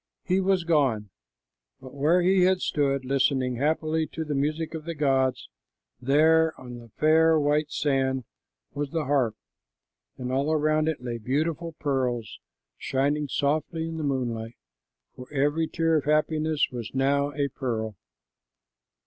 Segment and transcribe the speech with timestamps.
[0.23, 1.11] He was gone,
[1.79, 5.47] but where he had stood listening happily to the music of the gods,
[6.01, 8.23] there on the fair white sand
[8.73, 9.35] was the harp,
[10.17, 12.39] and all around it lay beautiful pearls,
[12.79, 14.55] shining softly in the moonlight,
[15.15, 17.95] for every tear of happiness was now a pearl.